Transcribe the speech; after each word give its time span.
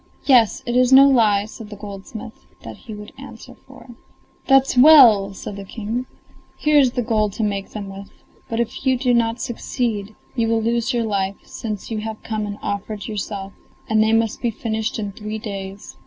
"Yes, 0.25 0.63
it 0.65 0.75
is 0.75 0.91
no 0.91 1.07
lie," 1.07 1.45
said 1.45 1.69
the 1.69 1.75
goldsmith; 1.75 2.47
that 2.63 2.75
he 2.75 2.93
would 2.95 3.11
answer 3.19 3.53
for. 3.67 3.87
"That's 4.47 4.75
well!" 4.75 5.31
said 5.35 5.57
the 5.57 5.63
King. 5.63 6.07
"Here 6.57 6.79
is 6.79 6.93
the 6.93 7.03
gold 7.03 7.33
to 7.33 7.43
make 7.43 7.69
them 7.69 7.87
with; 7.87 8.09
but 8.49 8.59
if 8.59 8.83
you 8.83 8.97
do 8.97 9.13
not 9.13 9.39
succeed 9.39 10.15
you 10.35 10.47
will 10.47 10.59
lose 10.63 10.91
your 10.91 11.03
life, 11.05 11.35
since 11.43 11.91
you 11.91 11.99
have 11.99 12.23
come 12.23 12.47
and 12.47 12.57
offered 12.63 13.05
yourself, 13.07 13.53
and 13.87 14.01
they 14.01 14.11
must 14.11 14.41
be 14.41 14.49
finished 14.49 14.97
in 14.97 15.11
three 15.11 15.37
days." 15.37 15.97